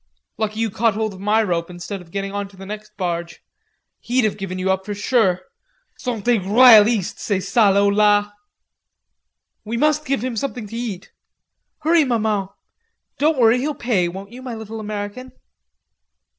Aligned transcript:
"Lucky 0.39 0.59
you 0.61 0.71
caught 0.71 0.95
hold 0.95 1.13
of 1.13 1.19
my 1.19 1.43
rope, 1.43 1.69
instead 1.69 2.01
of 2.01 2.09
getting 2.09 2.31
on 2.31 2.47
to 2.47 2.57
the 2.57 2.65
next 2.65 2.91
barge. 2.97 3.43
He'd 3.99 4.23
have 4.23 4.35
given 4.35 4.57
you 4.57 4.71
up 4.71 4.83
for 4.83 4.95
sure. 4.95 5.41
Sont 5.95 6.25
des 6.25 6.39
royalistes, 6.39 7.19
ces 7.19 7.47
salauds 7.47 7.95
la." 7.95 8.31
"We 9.63 9.77
must 9.77 10.03
give 10.03 10.23
him 10.23 10.35
something 10.35 10.65
to 10.65 10.75
eat; 10.75 11.11
hurry, 11.81 12.03
Maman.... 12.03 12.47
Don't 13.19 13.37
worry, 13.37 13.59
he'll 13.59 13.75
pay, 13.75 14.07
won't 14.07 14.31
you, 14.31 14.41
my 14.41 14.55
little 14.55 14.79
American?" 14.79 15.33